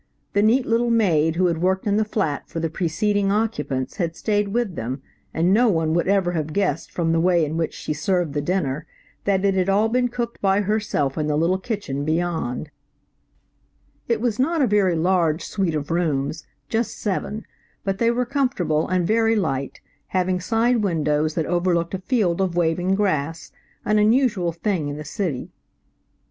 [0.33, 4.15] The neat little maid who had worked in the flat for the preceding occupants had
[4.15, 7.75] stayed with them, and no one would ever have guessed from the way in which
[7.75, 8.87] she served the dinner
[9.25, 12.71] that it had all been cooked by herself in the little kitchen beyond.
[12.71, 13.59] "WHAT'S THE MATTER, DEAR?
[13.59, 14.95] YOU LOOK SO TIRED." It was not a very
[15.35, 17.45] large suite of rooms–just seven,
[17.83, 22.55] but they were comfortable and very light, having side windows that overlooked a field of
[22.55, 23.51] waving grass,
[23.85, 25.51] an unusual thing in the city.